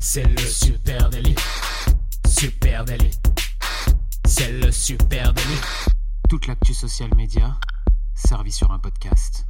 [0.00, 1.34] C'est le super délit.
[2.24, 3.10] Super délit.
[4.24, 5.60] C'est le super délit.
[6.28, 7.56] Toute l'actu social média
[8.14, 9.44] servie sur un podcast.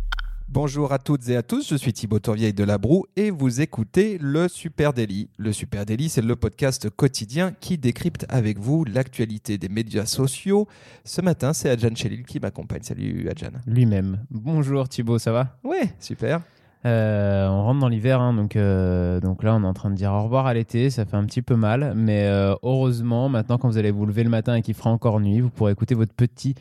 [0.48, 3.60] Bonjour à toutes et à tous, je suis Thibaut Tourvieille de La Broue et vous
[3.60, 5.28] écoutez le Super Daily.
[5.36, 10.66] Le Super Daily, c'est le podcast quotidien qui décrypte avec vous l'actualité des médias sociaux.
[11.04, 12.82] Ce matin, c'est Adjan Chelil qui m'accompagne.
[12.82, 13.52] Salut Adjan.
[13.66, 14.24] Lui-même.
[14.30, 15.58] Bonjour Thibaut, ça va?
[15.62, 16.40] Ouais, super.
[16.84, 19.96] Euh, on rentre dans l'hiver, hein, donc, euh, donc là on est en train de
[19.96, 23.58] dire au revoir à l'été, ça fait un petit peu mal, mais euh, heureusement, maintenant
[23.58, 25.96] quand vous allez vous lever le matin et qu'il fera encore nuit, vous pourrez écouter
[25.96, 26.54] votre petit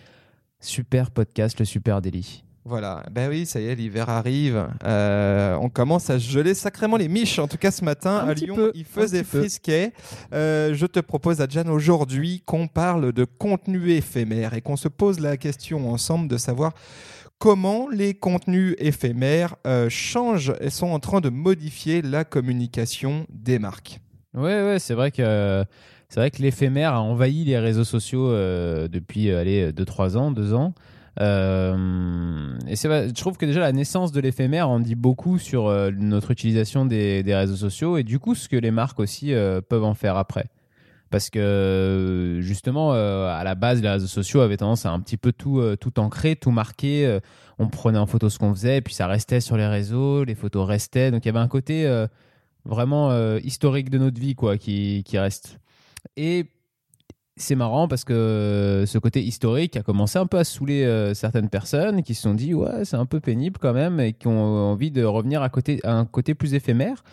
[0.60, 2.44] super podcast, le Super Daily.
[2.66, 4.68] Voilà, ben oui, ça y est, l'hiver arrive.
[4.84, 7.40] on commence à geler sacrément les miches.
[7.40, 9.94] En tout cas, ce matin, Un à Lyon, peu, il faisait frisquet.
[10.34, 15.38] je te propose, Adjan, aujourd'hui qu'on parle de contenu éphémère et qu'on se pose la
[15.38, 16.74] question ensemble de savoir
[17.40, 23.60] comment les contenus éphémères euh, changent et sont en train de modifier la communication des
[23.60, 24.00] marques.
[24.34, 25.64] Ouais, ouais, c'est vrai que
[26.10, 30.32] c'est vrai que l'éphémère a envahi les réseaux sociaux euh, depuis euh, allez 2-3 ans,
[30.32, 30.74] 2 ans.
[31.20, 35.68] Euh, et c'est je trouve que déjà la naissance de l'éphémère en dit beaucoup sur
[35.68, 39.62] euh, notre utilisation des, réseaux sociaux et du coup ce que les marques aussi euh,
[39.62, 40.46] peuvent en faire après.
[41.10, 45.18] Parce que justement, euh, à la base, les réseaux sociaux avaient tendance à un petit
[45.18, 47.06] peu tout, euh, tout ancrer, tout marquer.
[47.06, 47.20] Euh,
[47.60, 50.68] on prenait en photo ce qu'on faisait, puis ça restait sur les réseaux, les photos
[50.68, 51.12] restaient.
[51.12, 52.08] Donc il y avait un côté euh,
[52.66, 55.60] vraiment euh, historique de notre vie quoi, qui, qui reste.
[56.16, 56.48] Et
[57.38, 61.14] c'est marrant parce que euh, ce côté historique a commencé un peu à saouler euh,
[61.14, 64.28] certaines personnes qui se sont dit ouais c'est un peu pénible quand même et qui
[64.28, 67.04] ont envie de revenir à, côté, à un côté plus éphémère.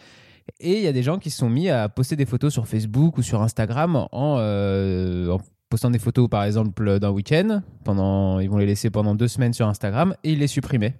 [0.60, 2.66] Et il y a des gens qui se sont mis à poster des photos sur
[2.66, 7.62] Facebook ou sur Instagram en, euh, en postant des photos par exemple d'un week-end.
[7.84, 10.94] Pendant, ils vont les laisser pendant deux semaines sur Instagram et ils les supprimaient.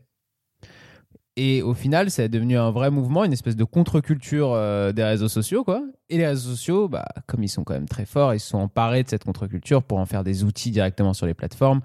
[1.36, 5.02] Et au final, ça est devenu un vrai mouvement, une espèce de contre-culture euh, des
[5.02, 5.82] réseaux sociaux, quoi.
[6.08, 8.58] Et les réseaux sociaux, bah, comme ils sont quand même très forts, ils se sont
[8.58, 11.80] emparés de cette contre-culture pour en faire des outils directement sur les plateformes.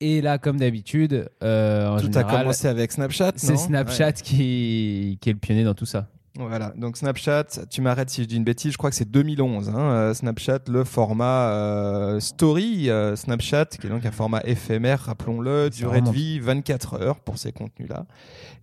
[0.00, 3.32] Et là, comme d'habitude, euh, Tout général, a commencé avec Snapchat.
[3.34, 6.06] c'est Snapchat qui, qui est le pionnier dans tout ça.
[6.40, 9.70] Voilà, donc Snapchat, tu m'arrêtes si je dis une bêtise, je crois que c'est 2011.
[9.70, 15.00] Hein, euh, Snapchat, le format euh, story euh, Snapchat, qui est donc un format éphémère,
[15.00, 18.06] rappelons-le, durée de vie 24 heures pour ces contenus-là.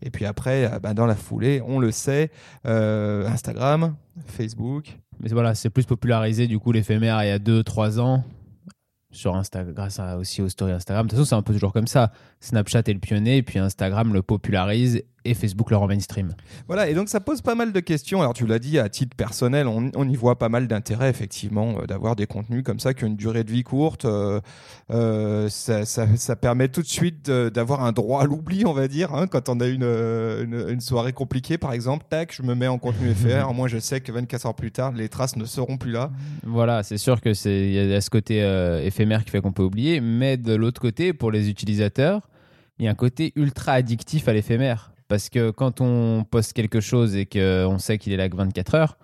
[0.01, 2.31] Et puis après, bah, dans la foulée, on le sait,
[2.65, 4.97] euh, Instagram, Facebook.
[5.19, 8.23] Mais voilà, c'est plus popularisé du coup l'éphémère il y a 2-3 ans
[9.11, 11.07] sur Instagram, grâce à, aussi aux stories Instagram.
[11.07, 12.13] De toute façon, c'est un peu toujours comme ça.
[12.39, 16.33] Snapchat est le pionnier, puis Instagram le popularise et Facebook le rend mainstream.
[16.67, 18.21] Voilà, et donc ça pose pas mal de questions.
[18.21, 21.75] Alors tu l'as dit, à titre personnel, on, on y voit pas mal d'intérêt, effectivement,
[21.81, 24.05] euh, d'avoir des contenus comme ça qui ont une durée de vie courte.
[24.05, 24.39] Euh,
[24.91, 28.87] euh, ça, ça, ça permet tout de suite d'avoir un droit à l'oubli, on va
[28.87, 29.13] dire.
[29.13, 32.67] hein, quand on a une, une, une soirée compliquée, par exemple, tac, je me mets
[32.67, 33.53] en contenu éphémère.
[33.53, 36.11] Moi, je sais que 24 heures plus tard, les traces ne seront plus là.
[36.43, 38.39] Voilà, c'est sûr que c'est y a ce côté
[38.83, 42.29] éphémère qui fait qu'on peut oublier, mais de l'autre côté, pour les utilisateurs,
[42.79, 44.91] il y a un côté ultra addictif à l'éphémère.
[45.07, 48.75] Parce que quand on poste quelque chose et qu'on sait qu'il est là que 24
[48.75, 48.97] heures,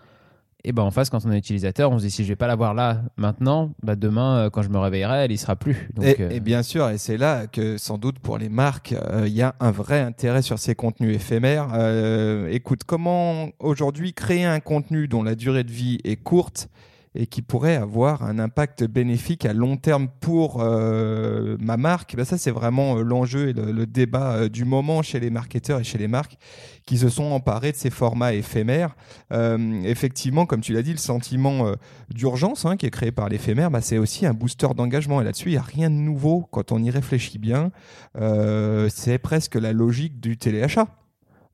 [0.64, 2.48] et ben en face, quand on est utilisateur, on se dit si je vais pas
[2.48, 5.90] l'avoir là maintenant, bah demain, euh, quand je me réveillerai, elle y sera plus.
[5.96, 8.94] Donc, Et, euh, et bien sûr, et c'est là que sans doute pour les marques,
[8.94, 11.70] euh, il y a un vrai intérêt sur ces contenus éphémères.
[11.74, 16.70] Euh, écoute, comment aujourd'hui créer un contenu dont la durée de vie est courte
[17.14, 22.24] et qui pourrait avoir un impact bénéfique à long terme pour euh, ma marque, ben
[22.24, 25.84] ça c'est vraiment euh, l'enjeu et le, débat euh, du moment chez les marketeurs et
[25.84, 26.38] chez les marques
[26.86, 28.96] qui se sont emparés de ces formats éphémères.
[29.30, 31.72] Effectivement, comme tu l'as dit, le sentiment
[32.10, 35.22] d'urgence hein, qui est créé par l'éphémère, bah, c'est aussi un booster d'engagement.
[35.22, 37.72] Et là-dessus, il n'y a rien de nouveau quand on y réfléchit bien.
[38.90, 40.88] C'est presque la logique du téléachat.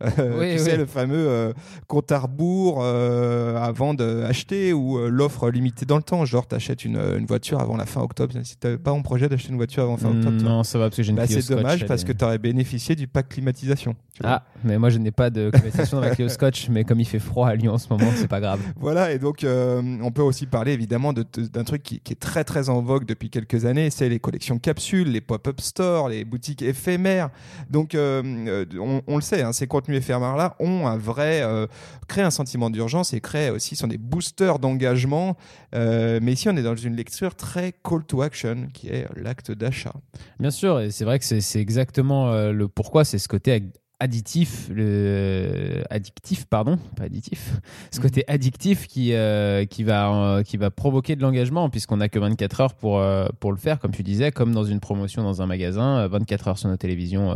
[0.03, 0.59] Euh, Oui, tu oui.
[0.59, 1.53] sais, le fameux euh,
[1.87, 6.23] compte à rebours euh, avant d'acheter ou euh, l'offre limitée dans le temps.
[6.25, 8.33] Genre, tu achètes une, une voiture avant la fin octobre.
[8.43, 10.85] Si tu pas en projet d'acheter une voiture avant fin octobre, toi, non, ça va
[10.85, 13.07] parce que j'ai une bah, c'est Scotch, dommage parce que est- tu aurais bénéficié du
[13.07, 13.95] pack climatisation.
[14.23, 17.05] Ah, mais moi je n'ai pas de climatisation dans ma Clio Scotch, mais comme il
[17.05, 18.59] fait froid à Lyon en ce moment, c'est pas grave.
[18.75, 22.13] Voilà, et donc euh, on peut aussi parler évidemment de- de- d'un truc qui, qui
[22.13, 26.09] est très très en vogue depuis quelques années, c'est les collections capsules, les pop-up stores,
[26.09, 27.29] les boutiques éphémères.
[27.69, 29.51] Donc euh, euh, on, on le sait, hein,
[29.87, 31.67] ces contenus éphémères-là ont un vrai, euh,
[32.07, 35.37] créent un sentiment d'urgence et créent aussi, sont des boosters d'engagement.
[35.75, 39.51] Euh, mais ici on est dans une lecture très call to action, qui est l'acte
[39.51, 39.93] d'achat.
[40.39, 43.71] Bien sûr, et c'est vrai que c'est exactement euh, le pourquoi, c'est ce côté ad-
[43.99, 47.53] additif, le addictif, pardon, pas additif,
[47.91, 52.09] ce côté addictif qui euh, qui va euh, qui va provoquer de l'engagement puisqu'on n'a
[52.09, 55.23] que 24 heures pour euh, pour le faire, comme tu disais, comme dans une promotion
[55.23, 57.35] dans un magasin, euh, 24 heures sur nos télévisions,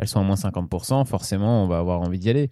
[0.00, 2.50] elles sont à moins 50%, forcément, on va avoir envie d'y aller.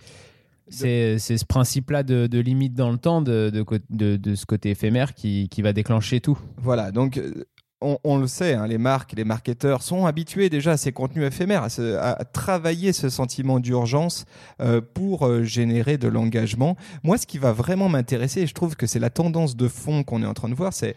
[0.68, 3.50] C'est ce principe-là de, de limite dans le temps, de,
[3.88, 6.38] de, de, ce côté éphémère qui, qui va déclencher tout.
[6.58, 7.46] Voilà, donc euh,
[7.80, 11.24] on, on le sait, hein, les marques, les marketeurs sont habitués déjà à ces contenus
[11.26, 14.26] éphémères, à, à travailler ce sentiment d'urgence
[14.60, 16.76] euh, pour euh, générer de l'engagement.
[17.02, 20.02] Moi, ce qui va vraiment m'intéresser, et je trouve que c'est la tendance de fond
[20.02, 20.96] qu'on est en train de voir, c'est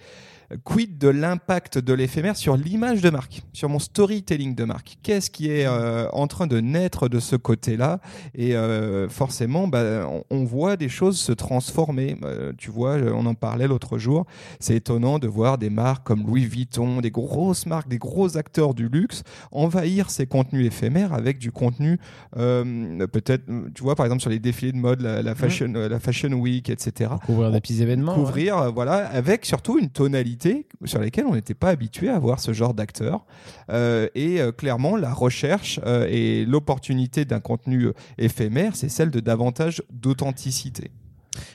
[0.63, 4.97] quid de l'impact de l'éphémère sur l'image de marque, sur mon storytelling de marque.
[5.03, 7.99] Qu'est-ce qui est euh, en train de naître de ce côté-là?
[8.35, 12.17] Et euh, forcément, bah, on, on voit des choses se transformer.
[12.23, 14.25] Euh, tu vois, on en parlait l'autre jour.
[14.59, 18.73] C'est étonnant de voir des marques comme Louis Vuitton, des grosses marques, des gros acteurs
[18.73, 21.99] du luxe envahir ces contenus éphémères avec du contenu,
[22.33, 23.43] peut-être,
[23.73, 26.69] tu vois, par exemple sur les défilés de mode, la, la fashion, la fashion week,
[26.69, 27.11] etc.
[27.25, 28.13] Couvrir des petits événements.
[28.13, 30.40] Couvrir, voilà, avec surtout une tonalité
[30.85, 33.25] sur laquelle on n'était pas habitué à voir ce genre d'acteurs.
[33.69, 39.19] Euh, et euh, clairement, la recherche euh, et l'opportunité d'un contenu éphémère, c'est celle de
[39.19, 40.91] davantage d'authenticité.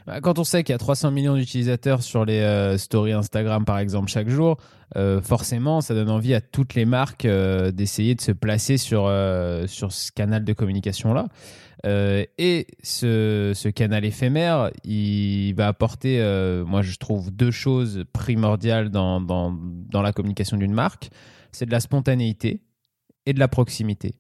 [0.07, 3.79] Bah, Quand on sait qu'il y a 300 millions d'utilisateurs sur les stories Instagram, par
[3.79, 4.57] exemple, chaque jour,
[5.23, 9.13] forcément, ça donne envie à toutes les marques d'essayer de se placer sur,
[9.67, 11.27] sur ce canal de communication-là.
[11.87, 18.91] Euh, et ce, canal éphémère, il va apporter, euh, moi je trouve, deux choses primordiales
[18.91, 19.21] dans,
[19.93, 21.11] la communication d'une marque.
[21.53, 22.61] C'est de la spontanéité
[23.25, 24.15] et de la proximité.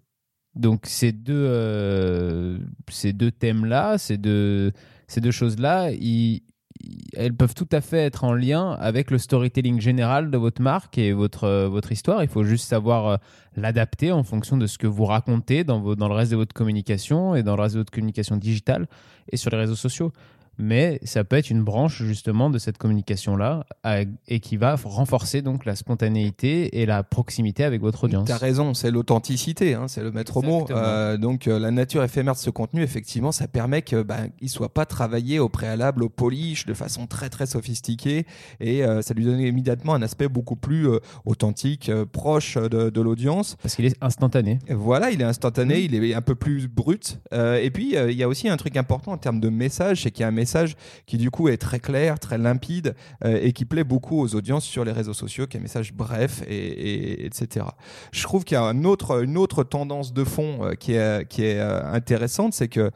[0.54, 2.58] Donc ces deux, euh,
[3.38, 4.72] thèmes-là, ces deux,
[5.08, 6.42] ces deux choses-là, ils-
[7.14, 10.98] elles peuvent tout à fait être en lien avec le storytelling général de votre marque
[10.98, 12.22] et votre, euh, votre histoire.
[12.22, 13.16] Il faut juste savoir euh,
[13.56, 17.34] l'adapter en fonction de ce que vous racontez dans, dans le reste de votre communication
[17.34, 18.86] et dans le reste de votre communication digitale
[19.30, 20.12] et sur les réseaux sociaux.
[20.58, 23.66] Mais ça peut être une branche justement de cette communication-là
[24.28, 28.26] et qui va renforcer donc la spontanéité et la proximité avec votre audience.
[28.26, 30.66] Tu as raison, c'est l'authenticité, hein, c'est le maître mot.
[30.70, 34.48] Euh, donc euh, la nature éphémère de ce contenu, effectivement, ça permet que ben, il
[34.48, 38.26] soit pas travaillé au préalable, au polish, de façon très très sophistiquée,
[38.60, 40.88] et euh, ça lui donne immédiatement un aspect beaucoup plus
[41.24, 43.56] authentique, proche de, de l'audience.
[43.62, 44.58] Parce qu'il est instantané.
[44.70, 47.20] Voilà, il est instantané, il est un peu plus brut.
[47.32, 50.22] Et puis, il y a aussi un truc important en termes de message, c'est qu'il
[50.22, 50.45] y a un message
[51.06, 52.94] qui, du coup, est très clair, très limpide
[53.24, 55.92] euh, et qui plaît beaucoup aux audiences sur les réseaux sociaux, qui est un message
[55.92, 57.66] bref, et, et- etc.
[58.12, 62.54] Je trouve qu'il y a une autre tendance de fond euh, qui est, euh, intéressante,
[62.54, 62.90] c'est que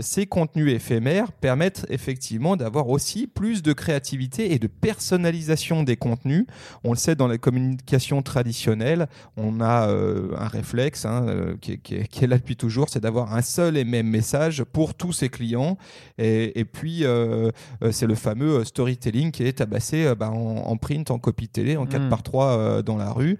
[0.00, 6.46] ces contenus éphémères permettent effectivement d'avoir aussi plus de créativité et de personnalisation des contenus.
[6.84, 11.26] On le sait dans la communication traditionnelle, on a un réflexe hein,
[11.60, 15.28] qui, est, là depuis toujours, c'est d'avoir un seul et même message pour tous ses
[15.28, 15.76] clients.
[16.18, 17.50] Et puis, euh,
[17.82, 21.48] euh, c'est le fameux euh, storytelling qui est tabassé bah, en, en print, en copie
[21.48, 22.08] télé, en 4 Mm.
[22.08, 23.38] par 3 euh, dans la rue.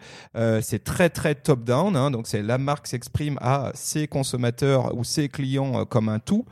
[0.60, 1.96] C'est très, très top-down.
[1.96, 6.44] hein, donc, c'est la marque s'exprime à ses consommateurs ou ses clients comme un tout.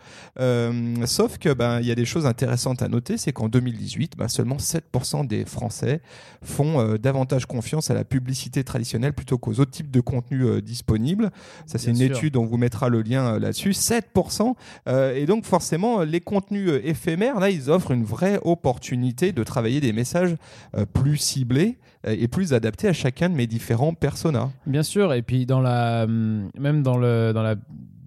[1.06, 4.28] Sauf que ben il y a des choses intéressantes à noter, c'est qu'en 2018, ben,
[4.28, 6.00] seulement 7% des Français
[6.42, 11.30] font davantage confiance à la publicité traditionnelle plutôt qu'aux autres types de contenus disponibles.
[11.66, 12.06] Ça, c'est une sûr.
[12.16, 13.70] étude, on vous mettra le lien là-dessus.
[13.72, 14.54] 7%.
[14.88, 19.42] Euh, et donc, forcément, les contenus euh, éphémères, là, ils offrent une vraie opportunité de
[19.42, 20.36] travailler des messages
[20.76, 24.50] euh, plus ciblés euh, et plus adaptés à chacun de mes différents personas.
[24.66, 27.56] Bien sûr, et puis dans la, hum, même dans le, dans la,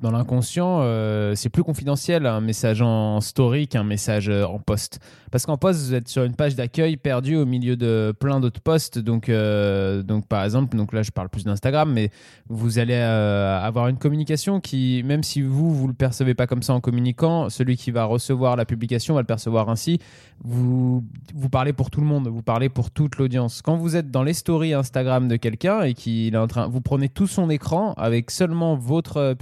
[0.03, 4.99] dans l'inconscient, euh, c'est plus confidentiel un message en story qu'un message euh, en post.
[5.31, 8.59] Parce qu'en post, vous êtes sur une page d'accueil perdue au milieu de plein d'autres
[8.59, 8.99] posts.
[8.99, 12.11] Donc, euh, donc par exemple, donc là, je parle plus d'Instagram, mais
[12.49, 16.73] vous allez avoir une communication qui, même si vous, vous le percevez pas comme ça
[16.73, 19.99] en communiquant, celui qui va recevoir la publication va le percevoir ainsi.
[20.43, 23.61] Vous, vous parlez pour tout le monde, vous parlez pour toute l'audience.
[23.61, 26.81] Quand vous êtes dans les stories Instagram de quelqu'un et qu'il est en train, vous
[26.81, 29.35] prenez tout son écran avec seulement votre euh,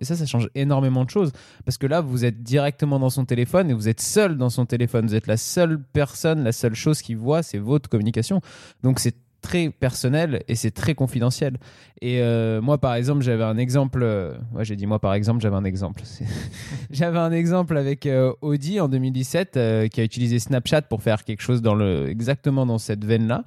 [0.00, 1.32] et ça, ça change énormément de choses
[1.64, 4.66] parce que là, vous êtes directement dans son téléphone et vous êtes seul dans son
[4.66, 5.06] téléphone.
[5.06, 8.40] Vous êtes la seule personne, la seule chose qu'il voit, c'est votre communication.
[8.82, 11.58] Donc c'est très personnel et c'est très confidentiel.
[12.00, 14.00] Et euh, moi, par exemple, j'avais un exemple.
[14.02, 16.02] euh, ouais, j'ai dit moi, par exemple, j'avais un exemple.
[16.90, 21.24] J'avais un exemple avec euh, Audi en 2017 euh, qui a utilisé Snapchat pour faire
[21.24, 23.44] quelque chose dans le, exactement dans cette veine-là.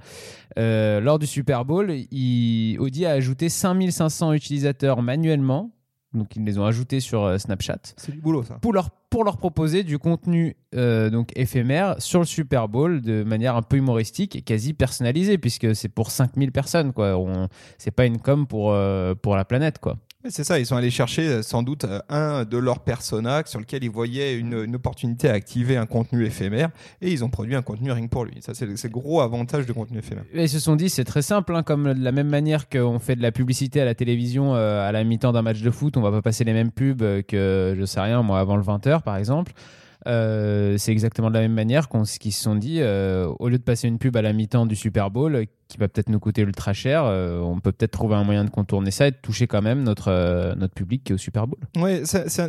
[0.57, 5.71] Lors du Super Bowl, Audi a ajouté 5500 utilisateurs manuellement.
[6.15, 8.55] Donc, ils les ont ajoutés sur euh, Snapchat C'est du boulot, ça.
[8.55, 13.23] pour leur, pour leur proposer du contenu euh, donc éphémère sur le Super Bowl de
[13.23, 17.17] manière un peu humoristique et quasi personnalisée puisque c'est pour 5000 personnes quoi.
[17.17, 19.97] On, c'est pas une com pour, euh, pour la planète quoi.
[20.29, 23.59] C'est ça, ils sont allés chercher euh, sans doute euh, un de leurs personnages sur
[23.59, 26.69] lequel ils voyaient une, opportunité à activer un contenu éphémère
[27.01, 28.41] et ils ont produit un contenu que pour lui.
[28.41, 30.23] Ça, c'est le gros avantage de contenu éphémère.
[30.33, 32.99] Et ils se sont dit, c'est très simple, hein, comme de la même manière qu'on
[32.99, 35.97] fait de la publicité à la télévision euh, à la mi-temps d'un match de foot,
[35.97, 39.03] on va pas passer les mêmes pubs que, je sais rien, moi, avant le 20h
[39.03, 39.53] par exemple.
[40.05, 41.89] C'est exactement de la même manière
[42.19, 45.11] qu'ils se sont dit, au lieu de passer une pub à la mi-temps du Super
[45.11, 48.45] Bowl, qui va peut-être nous coûter ultra cher, euh, on peut peut-être trouver un moyen
[48.45, 51.17] de contourner ça et de toucher quand même notre, euh, notre public qui est au
[51.17, 51.59] Super Bowl.
[51.77, 52.03] Oui,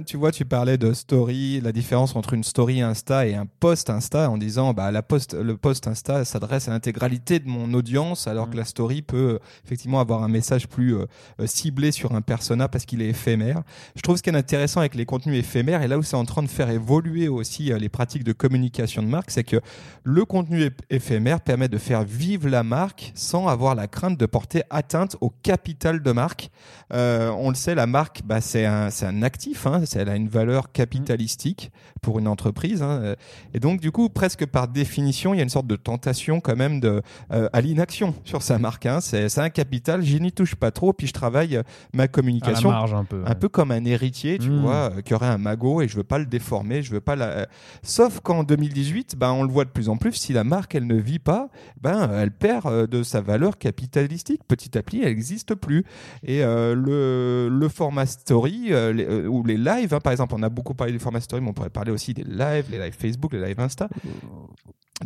[0.06, 3.88] tu vois, tu parlais de story, la différence entre une story Insta et un post
[3.88, 8.26] Insta en disant bah, la post, le post Insta s'adresse à l'intégralité de mon audience
[8.26, 8.58] alors que mm.
[8.58, 11.06] la story peut effectivement avoir un message plus euh,
[11.46, 13.62] ciblé sur un persona parce qu'il est éphémère.
[13.94, 16.25] Je trouve ce qui est intéressant avec les contenus éphémères et là où c'est en
[16.26, 19.61] train de faire évoluer aussi les pratiques de communication de marque, c'est que
[20.04, 24.63] le contenu éphémère permet de faire vivre la marque sans avoir la crainte de porter
[24.71, 26.51] atteinte au capital de marque.
[26.93, 30.29] Euh, on le sait, la marque, bah, c'est un, un, actif, hein, elle a une
[30.29, 31.73] valeur capitalistique
[32.03, 32.83] pour une entreprise.
[32.83, 33.17] Hein,
[33.55, 36.57] et donc, du coup, presque par définition, il y a une sorte de tentation quand
[36.57, 38.87] même de, euh, à l'inaction sur sa marque.
[38.87, 39.01] Hein.
[39.01, 41.61] C'est un capital, j'y n'y touche pas trop, puis je travaille
[41.93, 44.61] ma communication un, peu, un peu comme un héritier, tu mmh.
[44.61, 47.17] vois, euh, qui aurait un magot et je veux pas le déformer, je veux pas
[47.17, 47.47] la...
[47.83, 50.87] Sauf qu'en 2018, ben, on le voit de plus en plus, si la marque, elle
[50.87, 51.49] ne vit pas,
[51.81, 54.43] ben, elle perd de sa valeur capitalistique.
[54.47, 55.85] Petit à petit, elle n'existe plus.
[56.23, 60.43] Et euh, le, le, format story euh, euh, ou les lives, hein, par exemple, on
[60.43, 62.97] a beaucoup parlé des formats story, mais on pourrait parler aussi des lives, les lives
[62.99, 63.88] Facebook, les lives Insta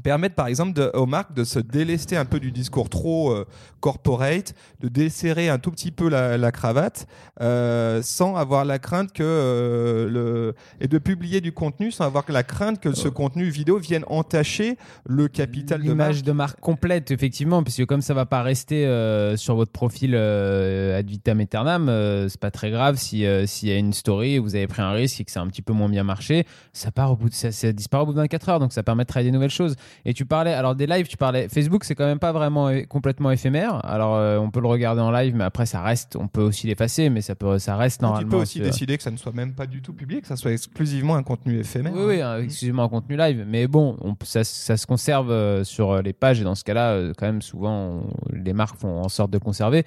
[0.02, 3.44] permettent par exemple de, aux marques de se délester un peu du discours trop euh,
[3.80, 7.06] corporate, de desserrer un tout petit peu la, la cravate,
[7.40, 12.25] euh, sans avoir la crainte que euh, le et de publier du contenu sans avoir
[12.28, 17.11] la crainte que ce contenu vidéo vienne entacher le capital de l'image de marque complète
[17.11, 18.85] effectivement, puisque comme ça va pas rester
[19.37, 21.87] sur votre profil ad vitam aeternam,
[22.28, 25.20] c'est pas très grave si s'il y a une story vous avez pris un risque
[25.20, 27.52] et que c'est un petit peu moins bien marché, ça part au bout de, ça,
[27.52, 29.76] ça disparaît au bout de 24 heures, donc ça permet de travailler des nouvelles choses.
[30.04, 33.30] Et tu parlais, alors des lives, tu parlais, Facebook, c'est quand même pas vraiment complètement
[33.30, 33.84] éphémère.
[33.84, 36.66] Alors euh, on peut le regarder en live, mais après ça reste, on peut aussi
[36.66, 38.28] l'effacer, mais ça, peut, ça reste normalement.
[38.28, 40.37] Tu peux aussi décider que ça ne soit même pas du tout public, que ça
[40.37, 41.92] soit exclusivement un contenu éphémère.
[41.94, 43.44] Oui, oui, exclusivement un contenu live.
[43.46, 46.92] Mais bon, on, ça, ça, se conserve euh, sur les pages et dans ce cas-là,
[46.92, 49.84] euh, quand même, souvent, les marques font en sorte de conserver.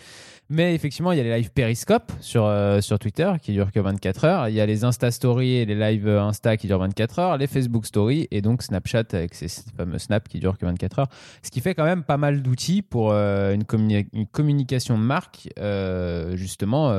[0.50, 3.80] Mais effectivement, il y a les lives Periscope sur, euh, sur Twitter qui durent que
[3.80, 4.50] 24 heures.
[4.50, 7.38] Il y a les Insta Stories et les lives Insta qui durent 24 heures.
[7.38, 9.48] Les Facebook Stories et donc Snapchat avec ces
[9.86, 11.10] fameux Snap qui durent que 24 heures.
[11.42, 16.94] Ce qui fait quand même pas mal d'outils pour euh, une, communication marque euh, justement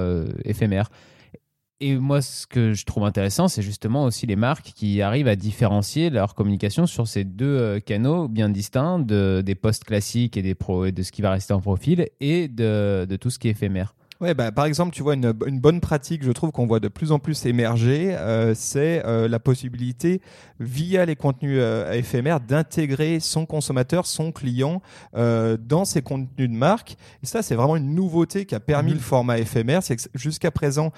[0.44, 0.90] éphémère.
[1.80, 5.36] Et moi, ce que je trouve intéressant, c'est justement aussi les marques qui arrivent à
[5.36, 10.42] différencier leur communication sur ces deux euh, canaux bien distincts de, des posts classiques et,
[10.42, 13.48] des pro, et de ce qui va rester en profil et de tout ce qui
[13.48, 13.94] est éphémère.
[14.21, 16.88] Ouais, bah, par exemple, tu vois, une, une bonne pratique, je trouve qu'on voit de
[16.88, 20.21] plus en plus émerger, euh, c'est euh, la possibilité,
[20.61, 24.80] via les contenus euh, éphémères, d'intégrer son consommateur, son client
[25.14, 26.97] dans ses contenus de marque.
[27.23, 28.97] Et ça, c'est vraiment une nouveauté qui a permis mhm.
[28.97, 29.83] le format éphémère.
[29.83, 30.92] C'est que jusqu'à présent,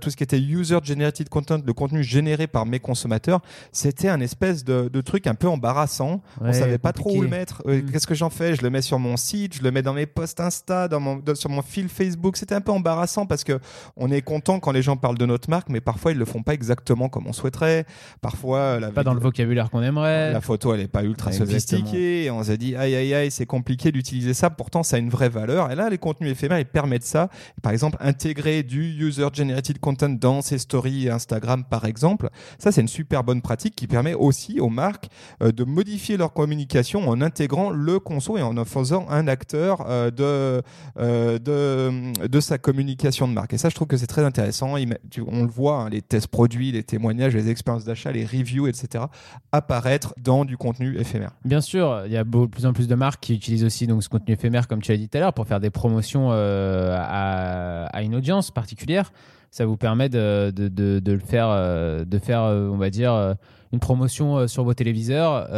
[0.00, 3.40] tout ce qui était user-generated content, le contenu généré par mes consommateurs,
[3.72, 6.22] c'était un espèce de, de, truc un peu embarrassant.
[6.40, 7.62] On savait pas trop où le mettre.
[7.66, 7.90] Mhm.
[7.90, 8.54] Qu'est-ce que j'en fais?
[8.54, 11.22] Je le mets sur mon site, je le mets dans mes posts Insta, dans mon,
[11.34, 12.36] sur mon fil Facebook.
[12.36, 13.58] C'était un peu embarrassant parce que
[13.96, 16.42] on est content quand les gens parlent de notre marque, mais parfois ils le font
[16.42, 17.86] pas exactement comme on souhaiterait.
[18.20, 20.32] Parfois, la pas dans le vocabulaire qu'on aimerait.
[20.32, 22.24] La photo, elle est pas ultra sophistiquée.
[22.24, 24.50] Et on s'est dit, aïe, aïe, aïe, c'est compliqué d'utiliser ça.
[24.50, 25.70] Pourtant, ça a une vraie valeur.
[25.70, 27.28] Et là, les contenus éphémères, ils permettent ça.
[27.62, 32.30] Par exemple, intégrer du user generated content dans ses stories Instagram, par exemple.
[32.58, 35.08] Ça, c'est une super bonne pratique qui permet aussi aux marques
[35.42, 39.84] euh, de modifier leur communication en intégrant le conso et en en faisant un acteur
[39.88, 40.62] euh, de,
[40.98, 43.52] euh, de, de sa communication de marque.
[43.52, 44.74] Et ça, je trouve que c'est très intéressant.
[44.74, 49.04] On le voit, hein, les tests produits, les témoignages, les expériences d'achat, les reviews, etc.,
[49.52, 51.32] apparaître dans du contenu éphémère.
[51.44, 54.02] Bien sûr, il y a de plus en plus de marques qui utilisent aussi donc,
[54.02, 56.96] ce contenu éphémère, comme tu l'as dit tout à l'heure, pour faire des promotions euh,
[56.98, 59.12] à, une audience particulière.
[59.50, 63.36] Ça vous permet de, de, le faire, euh, de faire, euh, on va dire,
[63.76, 65.48] une promotion sur vos téléviseurs,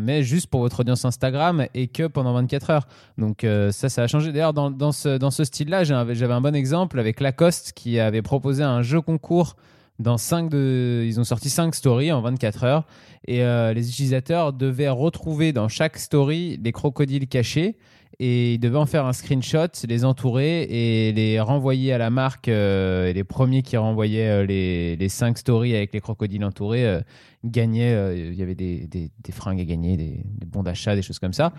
[0.00, 2.88] mais juste pour votre audience Instagram et que pendant 24 heures.
[3.18, 4.32] Donc ça, ça a changé.
[4.32, 8.62] D'ailleurs, dans, ce, dans ce style-là, j'avais un bon exemple avec Lacoste qui avait proposé
[8.62, 9.56] un jeu concours
[9.98, 12.84] dans 5 de, ils ont sorti 5 stories en 24 heures
[13.26, 17.76] et euh, les utilisateurs devaient retrouver dans chaque story les crocodiles cachés
[18.20, 22.48] et ils devaient en faire un screenshot, les entourer et les renvoyer à la marque.
[22.48, 27.00] Euh, et les premiers qui renvoyaient euh, les, les 5 stories avec les crocodiles entourés
[27.44, 28.16] gagnaient.
[28.28, 31.18] Il y avait des, des, des, fringues à gagner, des, des bons d'achat, des choses
[31.18, 31.52] comme ça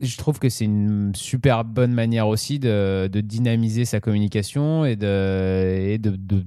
[0.00, 4.96] je trouve que c'est une super bonne manière aussi de, de dynamiser sa communication et
[4.96, 6.44] de et de, de,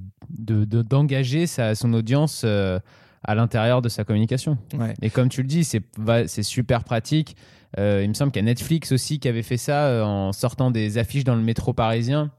[0.65, 2.79] de- d'engager son audience euh,
[3.24, 4.57] à l'intérieur de sa communication.
[4.77, 4.93] Ouais.
[5.01, 7.36] Et comme tu le dis, c'est super pratique.
[7.78, 10.32] Euh, il me semble qu'il y a Netflix aussi qui avait fait ça euh, en
[10.34, 12.32] sortant des affiches dans le métro parisien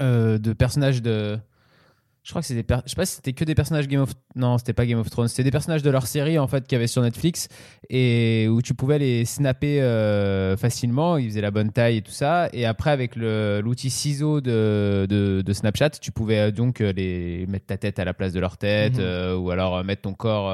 [0.00, 1.38] euh, de personnages de.
[2.22, 2.62] Je crois que c'était.
[2.62, 4.12] per- Je sais pas si c'était que des personnages Game of.
[4.34, 5.28] Non, c'était pas Game of Thrones.
[5.28, 7.48] C'était des personnages de leur série en fait qu'il y avait sur Netflix
[7.90, 11.18] et où tu pouvais les snapper euh, facilement.
[11.18, 12.48] Ils faisaient la bonne taille et tout ça.
[12.54, 17.66] Et après, avec le- l'outil ciseau de, de, de Snapchat, tu pouvais donc les mettre
[17.66, 19.00] ta tête à la place de leur tête Mhm.
[19.02, 20.48] euh, ou alors mettre ton corps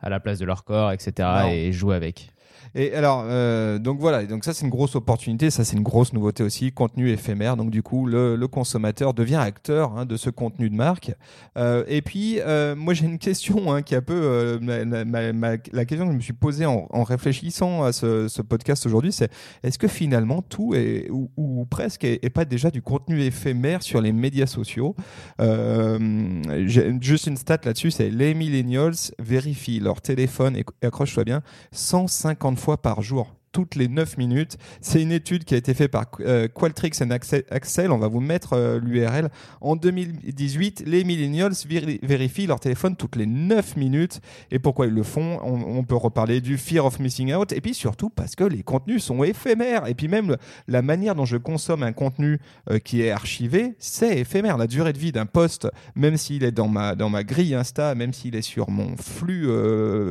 [0.00, 1.12] à la place de leur corps, etc.
[1.18, 1.48] Non.
[1.52, 2.31] et jouer avec.
[2.74, 6.12] Et alors, euh, donc voilà, donc ça c'est une grosse opportunité, ça c'est une grosse
[6.12, 7.56] nouveauté aussi, contenu éphémère.
[7.56, 11.12] Donc du coup, le, consommateur devient acteur hein, de ce contenu de marque.
[11.56, 16.06] Euh, et puis, euh, moi j'ai une question hein, qui est un peu la question
[16.06, 19.30] que je me suis posée en, réfléchissant à ce, podcast aujourd'hui, c'est
[19.62, 24.00] est-ce que finalement tout est ou, presque est, est pas déjà du contenu éphémère sur
[24.00, 24.94] les médias sociaux?
[25.40, 31.42] Juste une stat là-dessus, c'est les millennials vérifient leur téléphone et accroche-toi bien
[31.72, 34.56] 150 fois par jour toutes les 9 minutes.
[34.80, 37.92] C'est une étude qui a été faite par euh, Qualtrics and Axel-.
[37.92, 39.28] On va vous mettre euh, l'URL.
[39.60, 44.20] En 2018, les millennials véri- vérifient leur téléphone toutes les 9 minutes.
[44.50, 45.38] Et pourquoi ils le font?
[45.42, 47.52] On, peut reparler du fear of missing out.
[47.52, 49.86] Et puis surtout parce que les contenus sont éphémères.
[49.86, 50.36] Et puis même
[50.68, 52.38] la manière dont je consomme un contenu
[52.70, 54.56] euh, qui est archivé, c'est éphémère.
[54.56, 57.94] La durée de vie d'un post, même s'il est dans ma, dans ma grille Insta,
[57.94, 59.48] même s'il est sur mon flux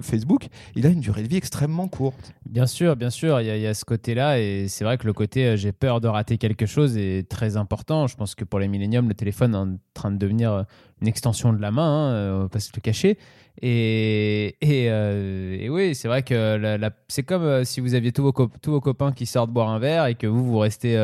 [0.01, 2.33] Facebook, il a une durée de vie extrêmement courte.
[2.45, 5.45] Bien sûr, bien sûr, il y, a- ce côté-là et c'est vrai que le côté
[5.45, 8.07] euh, j'ai peur de rater quelque chose est très important.
[8.07, 10.63] Je pense que pour les milléniums, le téléphone est en train de devenir euh,
[11.01, 13.17] une extension de la main, hein, euh, on va pas se le cacher.
[13.61, 18.79] Et, et, oui, c'est vrai que c'est comme si vous aviez tous vos, tous vos
[18.81, 20.95] copains qui sortent boire un verre et que vous, vous restez,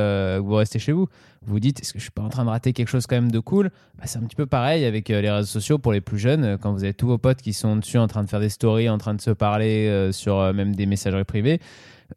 [0.41, 1.07] vous restez chez vous.
[1.46, 3.15] Vous vous dites, est-ce que je suis pas en train de rater quelque chose quand
[3.17, 3.69] même de cool?
[3.98, 6.57] Bah, C'est un petit peu pareil avec les réseaux sociaux pour les plus jeunes.
[6.62, 8.89] Quand vous avez tous vos potes qui sont dessus en train de faire des stories,
[8.89, 11.60] en train de se parler sur même des messageries privées,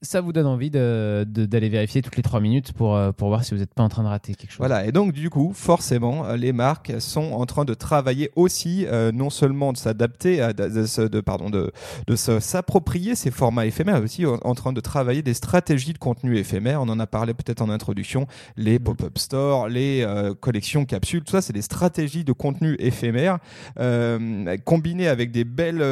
[0.02, 3.28] ça vous donne envie de- de- d'aller vérifier toutes les trois minutes pour, euh, pour
[3.28, 4.58] voir si vous n'êtes pas en train de rater quelque chose.
[4.58, 8.86] Voilà, et donc du coup, forcément, euh, les marques sont en train de travailler aussi,
[8.86, 11.72] euh, non seulement de s'adapter, de, pardon, de,
[12.16, 16.36] s'approprier ces formats éphémères, mais aussi en, en train de travailler des stratégies de contenu
[16.38, 16.80] éphémère.
[16.82, 18.84] On en a parlé peut-être en introduction, les Mhm.
[18.84, 23.38] pop-up stores, les euh, collections capsules, tout ça, c'est des stratégies de contenu éphémère
[23.78, 25.82] euh, combinées avec des belles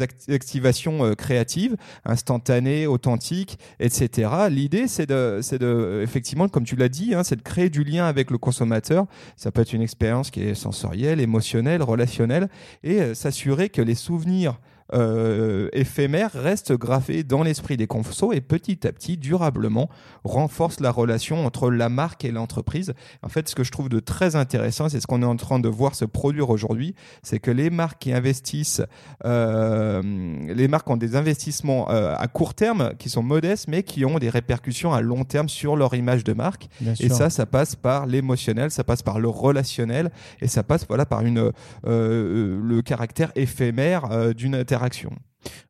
[0.00, 3.31] act- activations créatives, instantanées, authentiques,
[3.80, 4.30] etc.
[4.50, 8.04] L'idée, c'est de, de, effectivement, comme tu l'as dit, hein, c'est de créer du lien
[8.04, 9.06] avec le consommateur.
[9.36, 12.48] Ça peut être une expérience qui est sensorielle, émotionnelle, relationnelle,
[12.82, 14.58] et euh, s'assurer que les souvenirs
[14.92, 19.88] euh, éphémères restent gravés dans l'esprit des consos et petit à petit, durablement,
[20.24, 22.92] renforce la relation entre la marque et l'entreprise.
[23.22, 25.58] En fait, ce que je trouve de très intéressant, c'est ce qu'on est en train
[25.58, 28.82] de voir se produire aujourd'hui, c'est que les marques qui investissent,
[29.24, 30.02] euh,
[30.46, 34.18] les marques ont des investissements euh, à court terme qui sont modestes, mais qui ont
[34.18, 36.68] des répercussions à long terme sur leur image de marque.
[36.80, 37.16] Bien Et sûr.
[37.16, 41.24] ça, ça passe par l'émotionnel, ça passe par le relationnel, et ça passe voilà par
[41.24, 41.50] une
[41.84, 44.81] le caractère éphémère d'une interaction.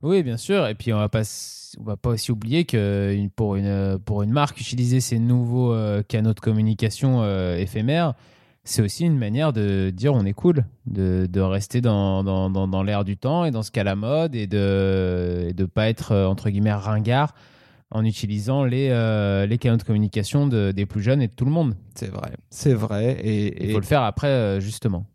[0.02, 0.66] Oui, bien sûr.
[0.66, 1.22] Et puis on va pas,
[1.80, 5.72] on va pas aussi oublier que une- pour une pour une marque utiliser ces nouveaux
[5.72, 8.14] euh, canaux de communication euh, éphémères,
[8.64, 12.68] c'est aussi une manière de dire on est cool, de, de rester dans, dans, dans,
[12.68, 15.88] dans l'air du temps et dans ce qu'à la mode et de et de pas
[15.88, 17.34] être euh, entre guillemets ringard
[17.90, 21.44] en utilisant les euh, les canaux de communication de- des plus jeunes et de tout
[21.44, 21.74] le monde.
[21.94, 25.06] C'est vrai, c'est vrai, et, Il et- faut le faire après justement.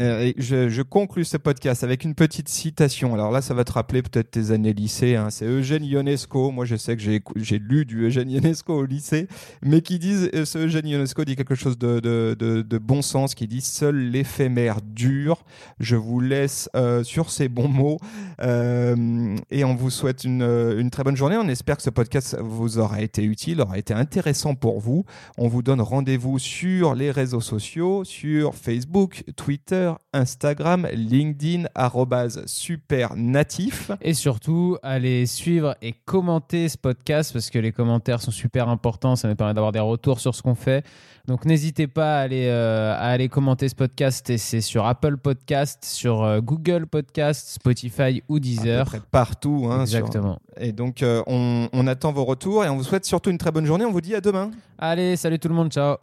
[0.00, 3.12] Euh, je, je conclus ce podcast avec une petite citation.
[3.12, 5.16] Alors là, ça va te rappeler peut-être tes années lycée.
[5.16, 5.28] hein.
[5.30, 6.50] C'est Eugène Ionesco.
[6.50, 9.28] Moi, je sais que j'ai lu du Eugène Ionesco au lycée,
[9.62, 13.46] mais qui disent, euh, ce Eugène Ionesco dit quelque chose de, de, bon sens, qui
[13.46, 15.44] dit seul l'éphémère dure.
[15.80, 17.98] Je vous laisse euh, sur ces bons mots
[19.50, 21.36] et on vous souhaite une, une très bonne journée.
[21.36, 25.04] On espère que ce podcast vous aura été utile, aura été intéressant pour vous.
[25.36, 33.14] On vous donne rendez-vous sur les réseaux sociaux, sur Facebook, Twitter, Instagram, LinkedIn, arrobase super
[33.16, 33.90] natif.
[34.00, 39.16] Et surtout, allez suivre et commenter ce podcast parce que les commentaires sont super importants.
[39.16, 40.84] Ça nous permet d'avoir des retours sur ce qu'on fait.
[41.26, 44.28] Donc n'hésitez pas à aller, euh, à aller commenter ce podcast.
[44.30, 48.84] Et c'est sur Apple Podcast, sur euh, Google Podcast, Spotify ou À peu Deezer.
[48.86, 49.68] près partout.
[49.70, 50.38] hein, sur- Exactement.
[50.58, 53.50] Et donc, euh, on, on attend vos retours et on vous souhaite surtout une très
[53.52, 53.84] bonne journée.
[53.84, 54.50] On vous dit à demain.
[54.78, 55.70] Allez, salut tout le monde.
[55.70, 55.96] Ciao.